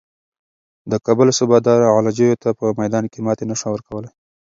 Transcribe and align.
د 0.91 0.93
کابل 1.05 1.27
صوبه 1.37 1.57
دار 1.67 1.79
غلجیو 1.95 2.39
ته 2.43 2.49
په 2.59 2.65
میدان 2.81 3.05
کې 3.11 3.19
ماتې 3.25 3.45
نه 3.51 3.55
شوه 3.59 3.71
ورکولای. 3.73 4.11